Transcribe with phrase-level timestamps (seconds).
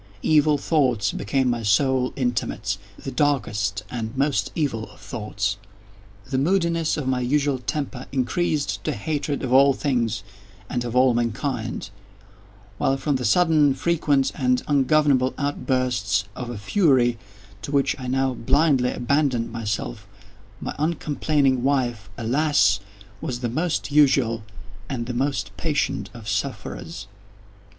[0.23, 5.57] Evil thoughts became my sole intimates—the darkest and most evil of thoughts.
[6.27, 10.23] The moodiness of my usual temper increased to hatred of all things
[10.67, 11.91] and of all mankind;
[12.79, 17.19] while, from the sudden, frequent, and ungovernable outbursts of a fury
[17.61, 20.07] to which I now blindly abandoned myself,
[20.59, 22.79] my uncomplaining wife, alas,
[23.21, 24.41] was the most usual
[24.89, 27.05] and the most patient of sufferers.